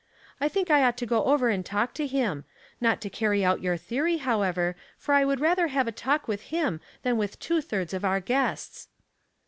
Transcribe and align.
I 0.39 0.47
think 0.49 0.71
I 0.71 0.83
ought 0.83 0.97
to 0.97 1.05
go 1.05 1.25
over 1.25 1.49
and 1.51 1.63
talk 1.63 1.93
to 1.93 2.07
him— 2.07 2.43
not 2.81 3.01
to 3.01 3.09
carry 3.11 3.45
out 3.45 3.61
your 3.61 3.77
theory, 3.77 4.17
however, 4.17 4.75
for 4.97 5.13
I 5.13 5.23
would 5.23 5.39
rather 5.39 5.67
have 5.67 5.87
a 5.87 5.91
talk 5.91 6.27
with 6.27 6.41
him 6.49 6.81
than 7.03 7.17
with 7.17 7.37
two 7.39 7.61
thirds 7.61 7.93
of 7.93 8.03
our 8.03 8.19
guests." 8.19 8.87